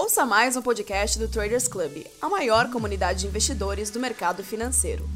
Ouça 0.00 0.24
mais 0.24 0.56
um 0.56 0.62
podcast 0.62 1.18
do 1.18 1.28
Traders 1.28 1.68
Club, 1.68 2.06
a 2.22 2.28
maior 2.30 2.70
comunidade 2.70 3.20
de 3.20 3.26
investidores 3.26 3.90
do 3.90 4.00
mercado 4.00 4.42
financeiro. 4.42 5.06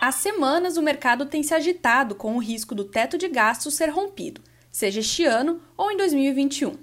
Há 0.00 0.10
semanas 0.10 0.76
o 0.76 0.82
mercado 0.82 1.26
tem 1.26 1.44
se 1.44 1.54
agitado 1.54 2.16
com 2.16 2.34
o 2.34 2.40
risco 2.40 2.74
do 2.74 2.82
teto 2.82 3.16
de 3.16 3.28
gastos 3.28 3.74
ser 3.74 3.88
rompido, 3.90 4.40
seja 4.68 4.98
este 4.98 5.24
ano 5.24 5.60
ou 5.76 5.92
em 5.92 5.96
2021. 5.96 6.76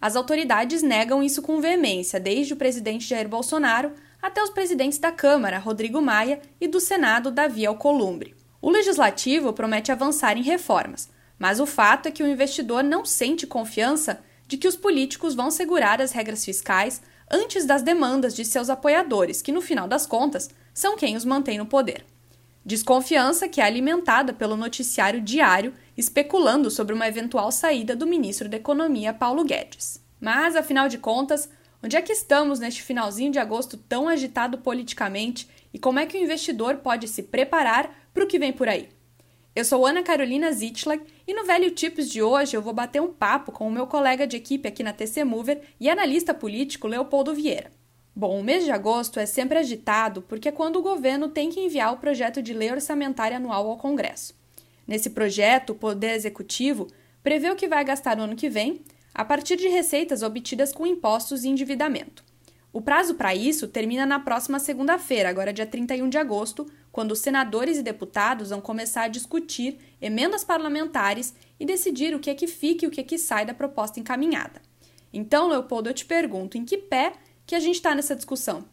As 0.00 0.16
autoridades 0.16 0.82
negam 0.82 1.22
isso 1.22 1.40
com 1.40 1.60
veemência, 1.60 2.18
desde 2.18 2.54
o 2.54 2.56
presidente 2.56 3.06
Jair 3.06 3.28
Bolsonaro 3.28 3.92
até 4.20 4.42
os 4.42 4.50
presidentes 4.50 4.98
da 4.98 5.12
Câmara, 5.12 5.60
Rodrigo 5.60 6.02
Maia, 6.02 6.42
e 6.60 6.66
do 6.66 6.80
Senado, 6.80 7.30
Davi 7.30 7.64
Alcolumbre. 7.64 8.34
O 8.60 8.70
legislativo 8.70 9.52
promete 9.52 9.92
avançar 9.92 10.36
em 10.36 10.42
reformas, 10.42 11.08
mas 11.38 11.60
o 11.60 11.66
fato 11.66 12.06
é 12.06 12.10
que 12.10 12.22
o 12.22 12.26
investidor 12.26 12.82
não 12.82 13.04
sente 13.04 13.46
confiança 13.46 14.20
de 14.46 14.56
que 14.56 14.66
os 14.66 14.76
políticos 14.76 15.34
vão 15.34 15.50
segurar 15.50 16.00
as 16.00 16.12
regras 16.12 16.44
fiscais 16.44 17.00
antes 17.30 17.66
das 17.66 17.82
demandas 17.82 18.34
de 18.34 18.44
seus 18.44 18.70
apoiadores, 18.70 19.42
que 19.42 19.52
no 19.52 19.60
final 19.60 19.86
das 19.86 20.06
contas 20.06 20.48
são 20.72 20.96
quem 20.96 21.16
os 21.16 21.24
mantém 21.24 21.58
no 21.58 21.66
poder. 21.66 22.04
Desconfiança 22.64 23.48
que 23.48 23.60
é 23.60 23.64
alimentada 23.64 24.32
pelo 24.32 24.56
noticiário 24.56 25.20
diário 25.20 25.72
especulando 25.96 26.70
sobre 26.70 26.94
uma 26.94 27.08
eventual 27.08 27.50
saída 27.50 27.96
do 27.96 28.06
ministro 28.06 28.48
da 28.48 28.56
Economia, 28.56 29.12
Paulo 29.12 29.44
Guedes. 29.44 30.02
Mas, 30.20 30.54
afinal 30.56 30.88
de 30.88 30.98
contas, 30.98 31.48
onde 31.82 31.96
é 31.96 32.02
que 32.02 32.12
estamos 32.12 32.58
neste 32.58 32.82
finalzinho 32.82 33.32
de 33.32 33.38
agosto 33.38 33.76
tão 33.76 34.08
agitado 34.08 34.58
politicamente 34.58 35.48
e 35.72 35.78
como 35.78 35.98
é 35.98 36.06
que 36.06 36.16
o 36.16 36.20
investidor 36.20 36.76
pode 36.76 37.08
se 37.08 37.22
preparar 37.22 38.08
para 38.12 38.24
o 38.24 38.26
que 38.26 38.38
vem 38.38 38.52
por 38.52 38.68
aí? 38.68 38.88
Eu 39.58 39.64
sou 39.64 39.84
Ana 39.84 40.04
Carolina 40.04 40.52
Zitlag 40.52 41.02
e 41.26 41.34
no 41.34 41.44
Velho 41.44 41.72
Tips 41.72 42.08
de 42.08 42.22
hoje 42.22 42.56
eu 42.56 42.62
vou 42.62 42.72
bater 42.72 43.02
um 43.02 43.12
papo 43.12 43.50
com 43.50 43.66
o 43.66 43.70
meu 43.72 43.88
colega 43.88 44.24
de 44.24 44.36
equipe 44.36 44.68
aqui 44.68 44.84
na 44.84 44.92
TC 44.92 45.24
Mover 45.24 45.62
e 45.80 45.90
analista 45.90 46.32
político 46.32 46.86
Leopoldo 46.86 47.34
Vieira. 47.34 47.72
Bom, 48.14 48.38
o 48.38 48.44
mês 48.44 48.64
de 48.64 48.70
agosto 48.70 49.18
é 49.18 49.26
sempre 49.26 49.58
agitado 49.58 50.22
porque 50.22 50.50
é 50.50 50.52
quando 50.52 50.76
o 50.76 50.82
governo 50.82 51.26
tem 51.26 51.50
que 51.50 51.58
enviar 51.58 51.92
o 51.92 51.96
projeto 51.96 52.40
de 52.40 52.54
lei 52.54 52.70
orçamentária 52.70 53.36
anual 53.36 53.68
ao 53.68 53.76
Congresso. 53.76 54.32
Nesse 54.86 55.10
projeto, 55.10 55.70
o 55.70 55.74
Poder 55.74 56.14
Executivo 56.14 56.86
prevê 57.20 57.50
o 57.50 57.56
que 57.56 57.66
vai 57.66 57.84
gastar 57.84 58.16
no 58.16 58.22
ano 58.22 58.36
que 58.36 58.48
vem 58.48 58.82
a 59.12 59.24
partir 59.24 59.56
de 59.56 59.66
receitas 59.66 60.22
obtidas 60.22 60.72
com 60.72 60.86
impostos 60.86 61.42
e 61.42 61.48
endividamento. 61.48 62.22
O 62.72 62.80
prazo 62.80 63.14
para 63.14 63.34
isso 63.34 63.66
termina 63.66 64.06
na 64.06 64.20
próxima 64.20 64.60
segunda-feira, 64.60 65.28
agora 65.28 65.52
dia 65.52 65.66
31 65.66 66.08
de 66.08 66.16
agosto, 66.16 66.70
quando 66.98 67.12
os 67.12 67.20
senadores 67.20 67.78
e 67.78 67.82
deputados 67.84 68.50
vão 68.50 68.60
começar 68.60 69.02
a 69.02 69.08
discutir 69.08 69.78
emendas 70.02 70.42
parlamentares 70.42 71.32
e 71.60 71.64
decidir 71.64 72.12
o 72.12 72.18
que 72.18 72.28
é 72.28 72.34
que 72.34 72.48
fica 72.48 72.84
e 72.84 72.88
o 72.88 72.90
que 72.90 73.00
é 73.00 73.04
que 73.04 73.16
sai 73.16 73.46
da 73.46 73.54
proposta 73.54 74.00
encaminhada. 74.00 74.60
Então, 75.12 75.46
Leopoldo, 75.46 75.88
eu 75.88 75.94
te 75.94 76.04
pergunto, 76.04 76.58
em 76.58 76.64
que 76.64 76.76
pé 76.76 77.12
que 77.46 77.54
a 77.54 77.60
gente 77.60 77.76
está 77.76 77.94
nessa 77.94 78.16
discussão? 78.16 78.64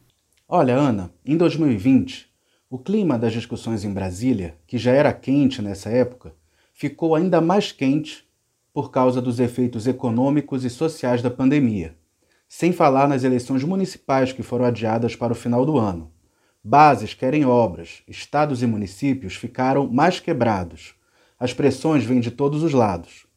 Olha, 0.50 0.74
Ana, 0.74 1.14
em 1.24 1.38
2020, 1.38 2.28
o 2.68 2.80
clima 2.80 3.16
das 3.20 3.32
discussões 3.32 3.84
em 3.84 3.94
Brasília, 3.94 4.58
que 4.66 4.80
já 4.80 4.92
era 4.92 5.14
quente 5.14 5.62
nessa 5.62 5.92
época, 5.92 6.34
ficou 6.74 7.14
ainda 7.14 7.40
mais 7.40 7.72
quente 7.72 8.28
por 8.74 8.90
causa 8.90 9.22
dos 9.22 9.40
efeitos 9.40 9.86
econômicos 9.86 10.66
e 10.66 10.70
sociais 10.72 11.22
da 11.22 11.30
pandemia 11.30 11.96
sem 12.48 12.72
falar 12.72 13.08
nas 13.08 13.24
eleições 13.24 13.64
municipais 13.64 14.32
que 14.32 14.44
foram 14.44 14.66
adiadas 14.66 15.16
para 15.16 15.34
o 15.34 15.36
final 15.36 15.66
do 15.66 15.78
ano. 15.78 16.12
Bases 16.68 17.14
querem 17.14 17.46
obras, 17.46 18.02
estados 18.08 18.64
e 18.64 18.66
municípios 18.66 19.36
ficaram 19.36 19.88
mais 19.88 20.20
quebrados. 20.20 20.96
As 21.40 21.54
pressões 21.54 22.04
vêm 22.04 22.20
de 22.20 22.32
todos 22.32 22.64
os 22.64 22.74
lados. 22.74 23.28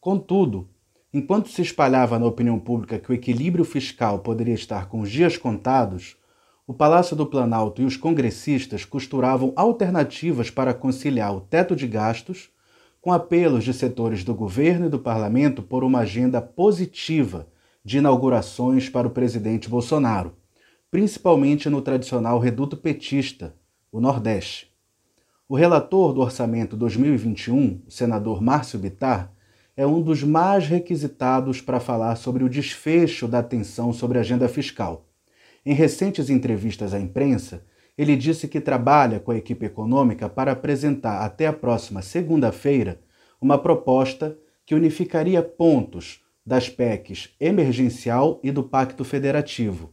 Contudo, 0.00 0.68
enquanto 1.12 1.48
se 1.48 1.60
espalhava 1.60 2.20
na 2.20 2.26
opinião 2.26 2.56
pública 2.56 2.96
que 2.96 3.10
o 3.10 3.12
equilíbrio 3.12 3.64
fiscal 3.64 4.20
poderia 4.20 4.54
estar 4.54 4.86
com 4.86 5.00
os 5.00 5.10
dias 5.10 5.36
contados, 5.36 6.16
o 6.68 6.72
Palácio 6.72 7.16
do 7.16 7.26
Planalto 7.26 7.82
e 7.82 7.84
os 7.84 7.96
congressistas 7.96 8.84
costuravam 8.84 9.52
alternativas 9.56 10.48
para 10.48 10.72
conciliar 10.72 11.34
o 11.34 11.40
teto 11.40 11.74
de 11.74 11.88
gastos 11.88 12.48
com 13.00 13.12
apelos 13.12 13.64
de 13.64 13.74
setores 13.74 14.22
do 14.22 14.36
governo 14.36 14.86
e 14.86 14.88
do 14.88 15.00
parlamento 15.00 15.64
por 15.64 15.82
uma 15.82 16.02
agenda 16.02 16.40
positiva 16.40 17.48
de 17.84 17.98
inaugurações 17.98 18.88
para 18.88 19.08
o 19.08 19.10
presidente 19.10 19.68
Bolsonaro, 19.68 20.37
principalmente 20.90 21.68
no 21.68 21.82
tradicional 21.82 22.38
reduto 22.38 22.76
petista, 22.76 23.54
o 23.92 24.00
Nordeste. 24.00 24.72
O 25.46 25.54
relator 25.54 26.14
do 26.14 26.20
orçamento 26.22 26.76
2021, 26.76 27.82
o 27.86 27.90
senador 27.90 28.40
Márcio 28.40 28.78
Bitar, 28.78 29.30
é 29.76 29.86
um 29.86 30.00
dos 30.00 30.22
mais 30.22 30.66
requisitados 30.66 31.60
para 31.60 31.78
falar 31.78 32.16
sobre 32.16 32.42
o 32.42 32.48
desfecho 32.48 33.28
da 33.28 33.40
atenção 33.40 33.92
sobre 33.92 34.16
a 34.16 34.22
agenda 34.22 34.48
fiscal. 34.48 35.06
Em 35.64 35.74
recentes 35.74 36.30
entrevistas 36.30 36.94
à 36.94 36.98
imprensa, 36.98 37.64
ele 37.96 38.16
disse 38.16 38.48
que 38.48 38.60
trabalha 38.60 39.20
com 39.20 39.30
a 39.30 39.36
equipe 39.36 39.66
econômica 39.66 40.28
para 40.28 40.52
apresentar 40.52 41.20
até 41.20 41.46
a 41.46 41.52
próxima 41.52 42.00
segunda-feira 42.00 43.00
uma 43.40 43.58
proposta 43.58 44.38
que 44.64 44.74
unificaria 44.74 45.42
pontos 45.42 46.22
das 46.44 46.68
PECs 46.68 47.34
emergencial 47.38 48.40
e 48.42 48.50
do 48.50 48.62
Pacto 48.62 49.04
Federativo, 49.04 49.92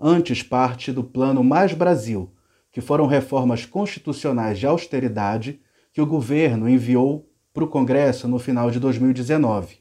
antes 0.00 0.42
parte 0.42 0.90
do 0.90 1.04
Plano 1.04 1.44
Mais 1.44 1.74
Brasil, 1.74 2.32
que 2.72 2.80
foram 2.80 3.06
reformas 3.06 3.66
constitucionais 3.66 4.58
de 4.58 4.66
austeridade 4.66 5.60
que 5.92 6.00
o 6.00 6.06
governo 6.06 6.68
enviou 6.68 7.28
para 7.52 7.64
o 7.64 7.68
Congresso 7.68 8.26
no 8.26 8.38
final 8.38 8.70
de 8.70 8.80
2019. 8.80 9.78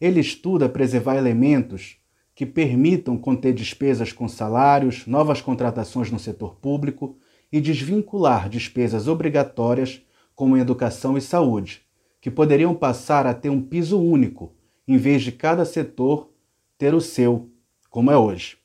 Ele 0.00 0.20
estuda 0.20 0.68
preservar 0.68 1.16
elementos 1.16 1.96
que 2.34 2.46
permitam 2.46 3.18
conter 3.18 3.52
despesas 3.52 4.12
com 4.12 4.28
salários, 4.28 5.06
novas 5.06 5.40
contratações 5.40 6.10
no 6.10 6.18
setor 6.18 6.54
público 6.56 7.18
e 7.50 7.60
desvincular 7.60 8.48
despesas 8.48 9.08
obrigatórias 9.08 10.00
como 10.34 10.56
educação 10.56 11.18
e 11.18 11.20
saúde, 11.20 11.82
que 12.20 12.30
poderiam 12.30 12.74
passar 12.74 13.26
a 13.26 13.34
ter 13.34 13.50
um 13.50 13.60
piso 13.60 14.00
único 14.00 14.54
em 14.86 14.96
vez 14.96 15.22
de 15.22 15.32
cada 15.32 15.64
setor 15.64 16.30
ter 16.78 16.94
o 16.94 17.00
seu, 17.00 17.50
como 17.90 18.10
é 18.10 18.16
hoje. 18.16 18.59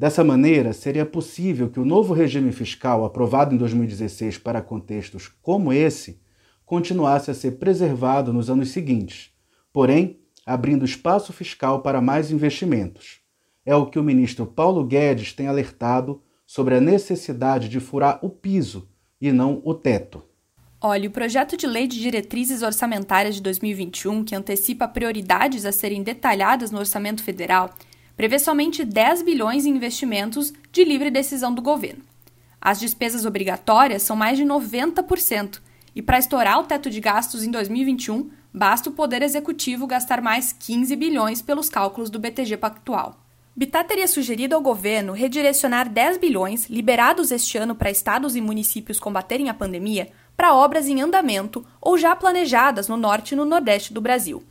Dessa 0.00 0.24
maneira, 0.24 0.72
seria 0.72 1.04
possível 1.04 1.68
que 1.68 1.78
o 1.78 1.84
novo 1.84 2.14
regime 2.14 2.52
fiscal 2.52 3.04
aprovado 3.04 3.54
em 3.54 3.58
2016 3.58 4.38
para 4.38 4.62
contextos 4.62 5.30
como 5.42 5.74
esse 5.74 6.22
continuasse 6.64 7.30
a 7.30 7.34
ser 7.34 7.58
preservado 7.58 8.32
nos 8.32 8.48
anos 8.48 8.70
seguintes, 8.70 9.30
porém, 9.70 10.18
abrindo 10.46 10.86
espaço 10.86 11.34
fiscal 11.34 11.82
para 11.82 12.00
mais 12.00 12.30
investimentos. 12.30 13.20
É 13.62 13.76
o 13.76 13.84
que 13.84 13.98
o 13.98 14.02
ministro 14.02 14.46
Paulo 14.46 14.86
Guedes 14.86 15.34
tem 15.34 15.48
alertado 15.48 16.22
sobre 16.46 16.76
a 16.76 16.80
necessidade 16.80 17.68
de 17.68 17.78
furar 17.78 18.20
o 18.22 18.30
piso 18.30 18.88
e 19.20 19.30
não 19.30 19.60
o 19.66 19.74
teto. 19.74 20.22
Olha, 20.80 21.10
o 21.10 21.12
projeto 21.12 21.58
de 21.58 21.66
lei 21.66 21.86
de 21.86 22.00
diretrizes 22.00 22.62
orçamentárias 22.62 23.34
de 23.34 23.42
2021, 23.42 24.24
que 24.24 24.34
antecipa 24.34 24.88
prioridades 24.88 25.66
a 25.66 25.72
serem 25.72 26.02
detalhadas 26.02 26.70
no 26.70 26.78
orçamento 26.78 27.22
federal, 27.22 27.74
prevê 28.20 28.38
somente 28.38 28.84
10 28.84 29.22
bilhões 29.22 29.64
em 29.64 29.70
investimentos 29.70 30.52
de 30.70 30.84
livre 30.84 31.10
decisão 31.10 31.54
do 31.54 31.62
governo. 31.62 32.02
As 32.60 32.78
despesas 32.78 33.24
obrigatórias 33.24 34.02
são 34.02 34.14
mais 34.14 34.36
de 34.36 34.44
90%, 34.44 35.58
e 35.96 36.02
para 36.02 36.18
estourar 36.18 36.58
o 36.58 36.64
teto 36.64 36.90
de 36.90 37.00
gastos 37.00 37.42
em 37.42 37.50
2021, 37.50 38.28
basta 38.52 38.90
o 38.90 38.92
Poder 38.92 39.22
Executivo 39.22 39.86
gastar 39.86 40.20
mais 40.20 40.52
15 40.52 40.94
bilhões 40.96 41.40
pelos 41.40 41.70
cálculos 41.70 42.10
do 42.10 42.18
BTG 42.18 42.58
Pactual. 42.58 43.18
Bittar 43.56 43.86
teria 43.86 44.06
sugerido 44.06 44.54
ao 44.54 44.60
governo 44.60 45.14
redirecionar 45.14 45.88
10 45.88 46.18
bilhões 46.18 46.68
liberados 46.68 47.30
este 47.30 47.56
ano 47.56 47.74
para 47.74 47.90
estados 47.90 48.36
e 48.36 48.40
municípios 48.42 49.00
combaterem 49.00 49.48
a 49.48 49.54
pandemia 49.54 50.10
para 50.36 50.54
obras 50.54 50.88
em 50.88 51.00
andamento 51.00 51.64
ou 51.80 51.96
já 51.96 52.14
planejadas 52.14 52.86
no 52.86 52.98
norte 52.98 53.32
e 53.32 53.36
no 53.36 53.46
nordeste 53.46 53.94
do 53.94 54.00
Brasil. 54.02 54.44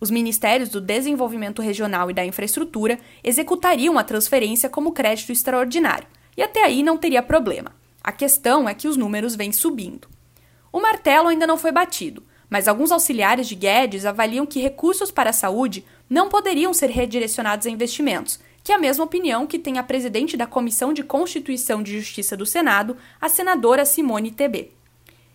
Os 0.00 0.10
Ministérios 0.10 0.68
do 0.68 0.80
Desenvolvimento 0.80 1.60
Regional 1.60 2.10
e 2.10 2.14
da 2.14 2.24
Infraestrutura 2.24 2.98
executariam 3.22 3.98
a 3.98 4.04
transferência 4.04 4.68
como 4.68 4.92
crédito 4.92 5.32
extraordinário, 5.32 6.06
e 6.36 6.42
até 6.42 6.62
aí 6.62 6.82
não 6.82 6.96
teria 6.96 7.22
problema. 7.22 7.72
A 8.02 8.12
questão 8.12 8.68
é 8.68 8.74
que 8.74 8.86
os 8.86 8.96
números 8.96 9.34
vêm 9.34 9.50
subindo. 9.50 10.08
O 10.72 10.80
martelo 10.80 11.28
ainda 11.28 11.46
não 11.46 11.58
foi 11.58 11.72
batido, 11.72 12.22
mas 12.48 12.68
alguns 12.68 12.92
auxiliares 12.92 13.48
de 13.48 13.56
Guedes 13.56 14.06
avaliam 14.06 14.46
que 14.46 14.60
recursos 14.60 15.10
para 15.10 15.30
a 15.30 15.34
saúde 15.34 15.84
não 16.08 16.28
poderiam 16.28 16.72
ser 16.72 16.90
redirecionados 16.90 17.66
a 17.66 17.70
investimentos, 17.70 18.38
que 18.62 18.70
é 18.70 18.76
a 18.76 18.78
mesma 18.78 19.04
opinião 19.04 19.46
que 19.46 19.58
tem 19.58 19.78
a 19.78 19.82
presidente 19.82 20.36
da 20.36 20.46
Comissão 20.46 20.92
de 20.92 21.02
Constituição 21.02 21.82
e 21.82 21.86
Justiça 21.86 22.36
do 22.36 22.46
Senado, 22.46 22.96
a 23.20 23.28
senadora 23.28 23.84
Simone 23.84 24.30
Tebet 24.30 24.78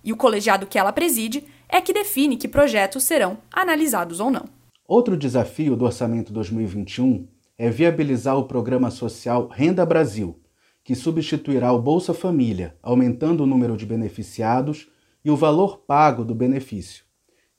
e 0.03 0.11
o 0.11 0.17
colegiado 0.17 0.67
que 0.67 0.77
ela 0.77 0.91
preside 0.91 1.45
é 1.73 1.81
que 1.81 1.91
define 1.91 2.37
que 2.37 2.47
projetos 2.47 3.03
serão 3.03 3.39
analisados 3.51 4.19
ou 4.19 4.29
não. 4.29 4.45
Outro 4.87 5.17
desafio 5.17 5.75
do 5.75 5.85
orçamento 5.85 6.31
2021 6.31 7.27
é 7.57 7.67
viabilizar 7.67 8.37
o 8.37 8.43
programa 8.43 8.91
social 8.91 9.47
Renda 9.47 9.83
Brasil, 9.83 10.39
que 10.83 10.93
substituirá 10.93 11.73
o 11.73 11.81
Bolsa 11.81 12.13
Família, 12.13 12.77
aumentando 12.83 13.41
o 13.41 13.47
número 13.47 13.75
de 13.75 13.87
beneficiados 13.87 14.87
e 15.25 15.31
o 15.31 15.35
valor 15.35 15.79
pago 15.79 16.23
do 16.23 16.35
benefício. 16.35 17.05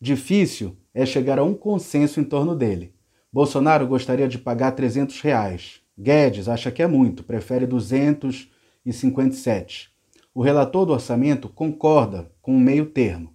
Difícil 0.01 0.77
é 0.95 1.05
chegar 1.05 1.41
a 1.41 1.43
um 1.43 1.55
consenso 1.55 2.21
em 2.21 2.25
torno 2.25 2.55
dele. 2.55 2.95
Bolsonaro 3.33 3.85
gostaria 3.85 4.29
de 4.29 4.39
pagar 4.39 4.71
300 4.73 5.21
reais. 5.23 5.81
Guedes 5.99 6.49
acha 6.49 6.71
que 6.71 6.85
é 6.85 6.87
muito, 6.87 7.25
prefere 7.25 7.67
257. 7.67 9.91
O 10.33 10.41
relator 10.41 10.87
do 10.87 10.93
orçamento 10.93 11.49
concorda 11.49 12.31
com 12.41 12.57
o 12.57 12.61
meio 12.61 12.87
termo. 12.87 13.34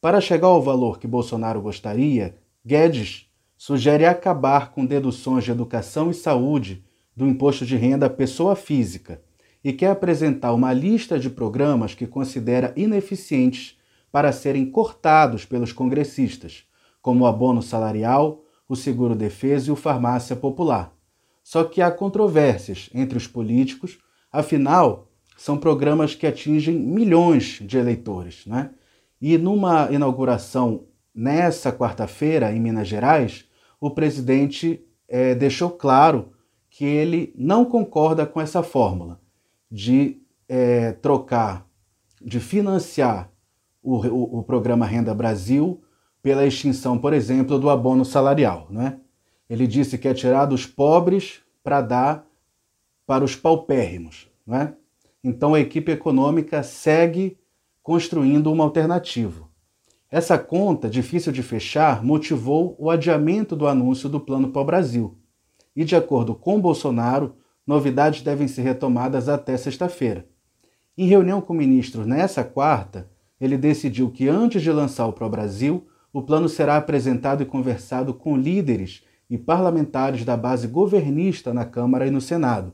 Para 0.00 0.18
chegar 0.18 0.46
ao 0.46 0.62
valor 0.62 0.98
que 0.98 1.06
Bolsonaro 1.06 1.60
gostaria, 1.60 2.34
Guedes 2.64 3.30
sugere 3.54 4.06
acabar 4.06 4.72
com 4.72 4.86
deduções 4.86 5.44
de 5.44 5.50
educação 5.50 6.10
e 6.10 6.14
saúde 6.14 6.82
do 7.14 7.26
imposto 7.26 7.66
de 7.66 7.76
renda 7.76 8.06
à 8.06 8.10
pessoa 8.10 8.56
física 8.56 9.20
e 9.62 9.74
quer 9.74 9.90
apresentar 9.90 10.54
uma 10.54 10.72
lista 10.72 11.18
de 11.18 11.28
programas 11.28 11.94
que 11.94 12.06
considera 12.06 12.72
ineficientes 12.76 13.78
para 14.10 14.32
serem 14.32 14.64
cortados 14.70 15.44
pelos 15.44 15.70
congressistas, 15.70 16.64
como 17.02 17.24
o 17.24 17.26
abono 17.26 17.60
salarial, 17.60 18.42
o 18.66 18.74
seguro-defesa 18.74 19.68
e 19.68 19.72
o 19.72 19.76
farmácia 19.76 20.34
popular. 20.34 20.96
Só 21.44 21.62
que 21.64 21.82
há 21.82 21.90
controvérsias 21.90 22.88
entre 22.94 23.18
os 23.18 23.26
políticos, 23.26 23.98
afinal, 24.32 25.10
são 25.36 25.58
programas 25.58 26.14
que 26.14 26.26
atingem 26.26 26.78
milhões 26.78 27.58
de 27.60 27.76
eleitores. 27.76 28.46
Né? 28.46 28.70
E 29.20 29.36
numa 29.36 29.90
inauguração 29.90 30.84
nessa 31.14 31.72
quarta-feira, 31.72 32.52
em 32.52 32.60
Minas 32.60 32.88
Gerais, 32.88 33.44
o 33.80 33.90
presidente 33.90 34.84
é, 35.08 35.34
deixou 35.34 35.70
claro 35.70 36.32
que 36.70 36.84
ele 36.84 37.34
não 37.36 37.64
concorda 37.64 38.24
com 38.24 38.40
essa 38.40 38.62
fórmula 38.62 39.20
de 39.70 40.22
é, 40.48 40.92
trocar, 40.92 41.66
de 42.20 42.38
financiar 42.40 43.30
o, 43.82 43.96
o, 43.96 44.38
o, 44.38 44.42
programa 44.42 44.86
Renda 44.86 45.14
Brasil 45.14 45.82
pela 46.22 46.46
extinção, 46.46 46.98
por 46.98 47.12
exemplo, 47.12 47.58
do 47.58 47.70
abono 47.70 48.04
salarial. 48.04 48.66
Né? 48.70 48.98
Ele 49.48 49.66
disse 49.66 49.98
que 49.98 50.06
é 50.06 50.14
tirar 50.14 50.46
dos 50.46 50.66
pobres 50.66 51.40
para 51.62 51.80
dar 51.80 52.26
para 53.06 53.24
os 53.24 53.34
paupérrimos. 53.34 54.28
Né? 54.46 54.74
Então 55.24 55.54
a 55.54 55.60
equipe 55.60 55.90
econômica 55.90 56.62
segue 56.62 57.36
construindo 57.82 58.52
uma 58.52 58.64
alternativa. 58.64 59.48
Essa 60.10 60.36
conta, 60.36 60.90
difícil 60.90 61.32
de 61.32 61.42
fechar, 61.42 62.02
motivou 62.02 62.74
o 62.78 62.90
adiamento 62.90 63.54
do 63.54 63.66
anúncio 63.66 64.08
do 64.08 64.18
Plano 64.18 64.50
Pau 64.50 64.64
Brasil. 64.64 65.16
E, 65.74 65.84
de 65.84 65.94
acordo 65.94 66.34
com 66.34 66.60
Bolsonaro, 66.60 67.36
novidades 67.64 68.22
devem 68.22 68.48
ser 68.48 68.62
retomadas 68.62 69.28
até 69.28 69.56
sexta-feira. 69.56 70.26
Em 70.98 71.06
reunião 71.06 71.40
com 71.40 71.54
ministros 71.54 72.06
nessa 72.06 72.42
quarta, 72.42 73.08
ele 73.40 73.56
decidiu 73.56 74.10
que 74.10 74.28
antes 74.28 74.60
de 74.60 74.72
lançar 74.72 75.06
o 75.06 75.12
Pro 75.12 75.28
Brasil, 75.28 75.86
o 76.12 76.20
plano 76.20 76.48
será 76.48 76.76
apresentado 76.76 77.42
e 77.42 77.46
conversado 77.46 78.12
com 78.12 78.36
líderes 78.36 79.04
e 79.30 79.38
parlamentares 79.38 80.24
da 80.24 80.36
base 80.36 80.66
governista 80.66 81.54
na 81.54 81.64
Câmara 81.64 82.06
e 82.06 82.10
no 82.10 82.20
Senado. 82.20 82.72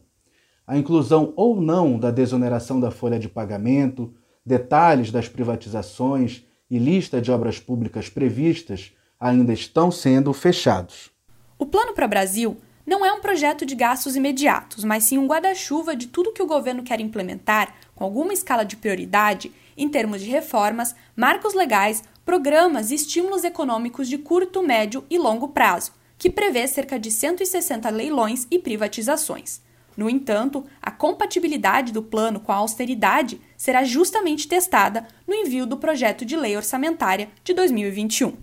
A 0.66 0.76
inclusão 0.76 1.34
ou 1.36 1.60
não 1.60 1.98
da 1.98 2.10
desoneração 2.10 2.80
da 2.80 2.90
folha 2.90 3.18
de 3.18 3.28
pagamento, 3.28 4.14
detalhes 4.46 5.10
das 5.10 5.28
privatizações 5.28 6.44
e 6.70 6.78
lista 6.78 7.20
de 7.20 7.32
obras 7.32 7.58
públicas 7.58 8.08
previstas 8.08 8.92
ainda 9.18 9.52
estão 9.52 9.90
sendo 9.90 10.32
fechados. 10.32 11.10
O 11.58 11.66
Plano 11.66 11.92
para 11.92 12.06
Brasil 12.06 12.56
não 12.86 13.04
é 13.04 13.12
um 13.12 13.20
projeto 13.20 13.66
de 13.66 13.74
gastos 13.74 14.14
imediatos, 14.14 14.84
mas 14.84 15.04
sim 15.04 15.18
um 15.18 15.26
guarda-chuva 15.26 15.96
de 15.96 16.06
tudo 16.06 16.32
que 16.32 16.42
o 16.42 16.46
governo 16.46 16.84
quer 16.84 17.00
implementar, 17.00 17.74
com 17.96 18.04
alguma 18.04 18.32
escala 18.32 18.64
de 18.64 18.76
prioridade, 18.76 19.52
em 19.76 19.88
termos 19.88 20.20
de 20.20 20.30
reformas, 20.30 20.94
marcos 21.16 21.52
legais, 21.52 22.04
programas 22.24 22.90
e 22.90 22.94
estímulos 22.94 23.42
econômicos 23.42 24.08
de 24.08 24.18
curto, 24.18 24.62
médio 24.62 25.04
e 25.10 25.18
longo 25.18 25.48
prazo, 25.48 25.92
que 26.16 26.30
prevê 26.30 26.68
cerca 26.68 26.98
de 26.98 27.10
160 27.10 27.90
leilões 27.90 28.46
e 28.50 28.58
privatizações. 28.58 29.60
No 29.96 30.10
entanto, 30.10 30.64
compatibilidade 30.96 31.92
do 31.92 32.02
plano 32.02 32.40
com 32.40 32.52
a 32.52 32.56
austeridade 32.56 33.40
será 33.56 33.84
justamente 33.84 34.48
testada 34.48 35.06
no 35.26 35.34
envio 35.34 35.66
do 35.66 35.76
projeto 35.76 36.24
de 36.24 36.36
lei 36.36 36.56
orçamentária 36.56 37.28
de 37.44 37.54
2021. 37.54 38.34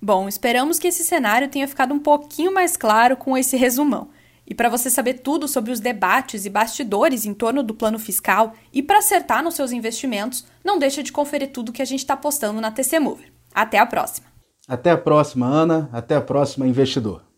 Bom, 0.00 0.28
esperamos 0.28 0.78
que 0.78 0.88
esse 0.88 1.04
cenário 1.04 1.48
tenha 1.48 1.68
ficado 1.68 1.94
um 1.94 1.98
pouquinho 1.98 2.52
mais 2.52 2.76
claro 2.76 3.16
com 3.16 3.38
esse 3.38 3.56
resumão. 3.56 4.08
E 4.46 4.54
para 4.54 4.68
você 4.68 4.90
saber 4.90 5.14
tudo 5.14 5.46
sobre 5.46 5.70
os 5.70 5.80
debates 5.80 6.44
e 6.44 6.50
bastidores 6.50 7.24
em 7.24 7.32
torno 7.32 7.62
do 7.62 7.74
plano 7.74 7.98
fiscal 7.98 8.54
e 8.72 8.82
para 8.82 8.98
acertar 8.98 9.42
nos 9.42 9.54
seus 9.54 9.72
investimentos, 9.72 10.44
não 10.64 10.78
deixa 10.78 11.02
de 11.02 11.12
conferir 11.12 11.52
tudo 11.52 11.72
que 11.72 11.82
a 11.82 11.86
gente 11.86 12.00
está 12.00 12.16
postando 12.16 12.60
na 12.60 12.70
TC 12.70 12.98
Mover. 12.98 13.32
Até 13.54 13.78
a 13.78 13.86
próxima! 13.86 14.26
Até 14.66 14.90
a 14.90 14.98
próxima, 14.98 15.46
Ana. 15.46 15.88
Até 15.92 16.16
a 16.16 16.20
próxima, 16.20 16.66
investidor. 16.66 17.31